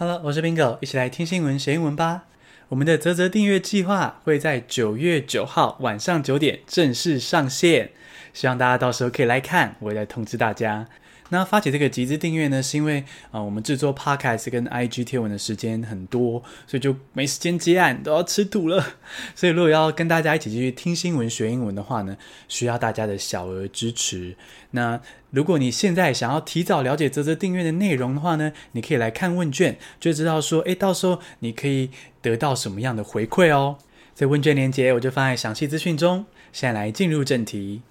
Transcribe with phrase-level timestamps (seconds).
[0.00, 2.24] Hello，我是 Bingo，一起来听新闻学英文吧。
[2.70, 7.90] 我们的泽泽订阅计划会在九月九号晚上九点正式上线，
[8.32, 10.86] 希望大家到时候可以来看，我会来通知大家。
[11.30, 18.84] 那发起这个集资订阅呢，是因为啊、我们制作 Podcast 跟 IG 贴文的时间很多，所以就没时间接案，都要吃土了。
[19.34, 22.16] 所以如果要跟大家一起继续听新闻学英文的话呢，
[22.48, 24.36] 需要大家的小额支持。
[24.72, 33.78] 那如果你现在想要提早了解啧啧订阅的内容的话呢，你可以来看问卷，就知道说，诶，到时候你可以得到什么样的回馈哦。
[34.14, 36.26] 这问卷链接我就放在详细资讯中。
[36.52, 37.82] 现在来进入正题。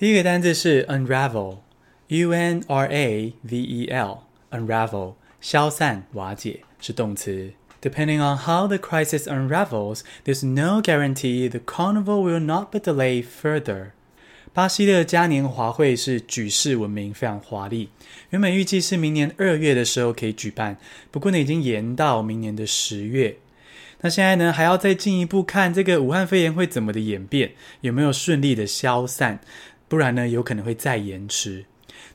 [0.00, 7.52] 第一个单字是 unravel，u n r a v e l，unravel，消散、瓦解是动词。
[7.82, 13.90] Depending on how the crisis unravels, there's no guarantee the carnival will not be delayed further.
[14.54, 17.90] 巴西的嘉年华会是举世闻名，非常华丽。
[18.30, 20.78] 原本预计是明年二月的时候可以举办，
[21.10, 23.36] 不过呢已经延到明年的十月。
[24.02, 27.50] 那现在呢还要再进一步看这个武汉肺炎会怎么的演变，
[27.82, 29.40] 有没有顺利的消散？
[29.89, 31.65] 不然呢，有可能会再延迟。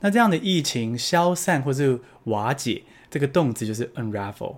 [0.00, 4.56] 那这样的疫情消散或是瓦解，这个动词就是 unravel。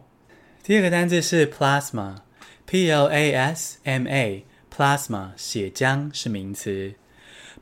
[0.62, 6.94] 第二个单字是 plasma，p l a s m a，plasma 血浆是名词。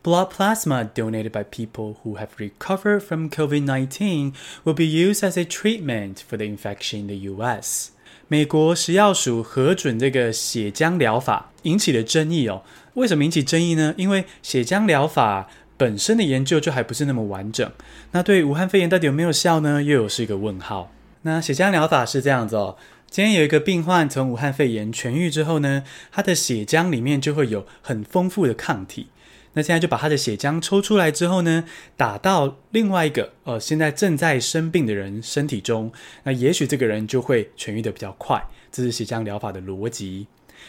[0.03, 4.33] Blood plasma donated by people who have recovered from COVID-19
[4.65, 7.91] will be used as a treatment for the infection in the U.S.
[8.34, 12.64] 美国食药署核准这个血浆疗法，引起了争议哦。
[12.96, 13.94] 为什么引起争议呢？
[13.96, 17.72] 因为血浆疗法本身的研究就还不是那么完整。
[18.10, 19.84] 那对武汉肺炎到底有没有效呢？
[19.84, 20.92] 又有是一个问号。
[21.22, 22.76] 那血浆疗法是这样子哦。
[23.08, 29.10] 今天有一个病患从武汉肺炎痊愈之后呢，他的血浆里面就会有很丰富的抗体。
[29.54, 31.64] 那现在就把他的血浆抽出来之后呢，
[31.96, 35.92] 打到另外一个呃现在正在生病的人身体中，
[36.24, 38.48] 那也许这个人就会痊愈的比较快。
[38.72, 40.28] 这是血浆疗法的逻辑。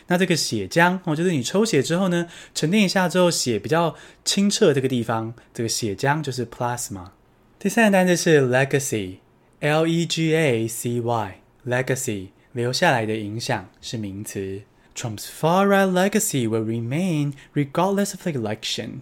[0.08, 3.94] 那这个血浆哦，就是你抽血之后呢，沉淀一下之后，血比较
[4.24, 7.10] 清澈，这个地方这个血浆就是 plasma。
[7.58, 14.62] 第三个单词是 legacy，L E G A C Y，legacy 留下来的影响是名词。
[14.94, 19.00] Trump's far-right legacy will remain regardless of the election。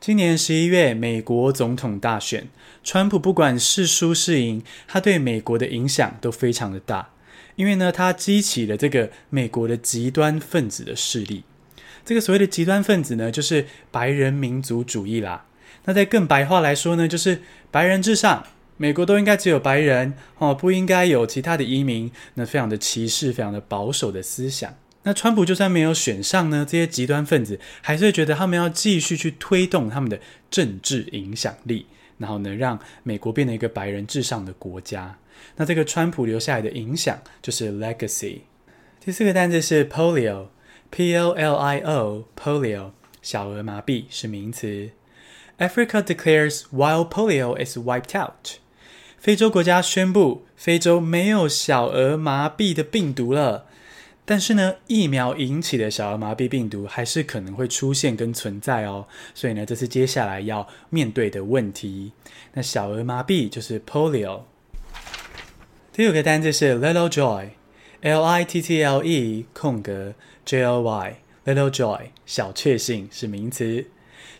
[0.00, 2.48] 今年十一月美国总统大选，
[2.84, 7.10] 川普不管是输是赢，他对美国的影响都非常的大。
[7.56, 11.44] 因为呢，他激起了这个美国的极端分子的势力。
[12.04, 15.46] 这个所谓的极端分子呢，就是白人民族主义啦。
[15.84, 18.44] 那在更白话来说呢，就是白人至上，
[18.76, 22.10] 美国都应该只有白人哦，不应该有其他的移民。
[22.34, 24.74] 那非常的歧视，非常的保守的思想。
[25.04, 30.20] 那川普就算没有选上呢，这些极端分子还是觉得他们要继续去推动他们的
[30.50, 31.86] 政治影响力。
[32.18, 35.18] 然后呢，让美国变成一个白人至上的国家。
[35.56, 38.42] 那这个川普留下来的影响就是 legacy。
[39.04, 44.90] 第四个单词是 polio，p o l i o，polio，小儿麻痹是名词。
[45.58, 48.58] Africa declares while polio is wiped out。
[49.18, 53.66] 非洲国家宣布非洲没有小儿麻痹的病毒了。
[54.24, 62.12] 但是呢，疫苗引起的小儿麻痹病毒还是可能会出现跟存在哦，所以呢，这是接下来要面对的问题。
[62.54, 64.42] 那小儿麻痹就是 polio。
[65.92, 73.86] 第五个单字是 little joy，l i t t l e 空格 j o y，little joy 小确幸是名词。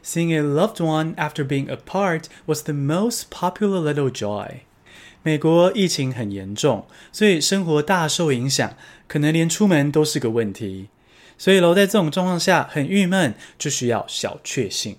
[0.04, 4.60] Seeing a loved one after being apart was the most popular little joy。
[5.22, 10.88] 美国疫情很严重，所以生活大受影响，可能连出门都是个问题。
[11.38, 14.96] 所以喽，在这种状况下，很郁闷，就需要小确幸。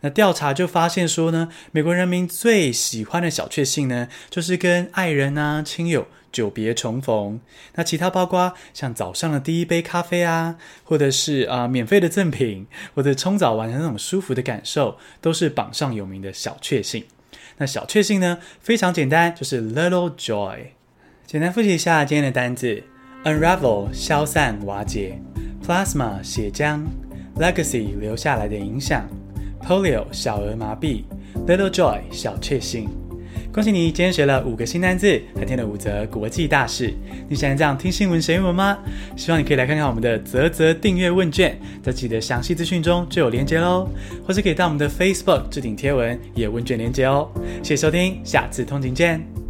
[0.00, 7.40] 那调查就发现说呢，美国人民最喜欢的小确幸呢，就是跟爱人啊、亲友久别重逢。
[7.74, 17.04] 那其他包括像早上的第一杯咖啡啊，或者是啊、免费的赠品，或者冲澡完的那种舒服的感受，都是榜上有名的小确幸。
[17.58, 20.58] 那小确幸呢，非常简单，就是 little joy。
[21.26, 22.82] 简单复习一下今天的单字
[23.24, 25.20] ：unravel 消散瓦解
[25.64, 26.82] ，plasma 血浆
[27.38, 29.08] ，legacy 留下来的影响
[29.62, 31.04] ，polio 小儿麻痹
[31.46, 32.88] ，little joy 小确幸。
[33.54, 36.92] 恭喜你，今天学了五个新单字，还听了五则国际大事。
[37.28, 38.76] 你喜欢这样听新闻学英文吗？
[39.16, 43.88] 希望你可以来看看我们的啧啧订阅问卷，在自己的详细资讯中就有连接喽，
[44.26, 47.30] 或是可以到我们的 Facebook 置顶贴文也有问卷连接哦。
[47.62, 49.43] 谢谢收听，下次通勤见。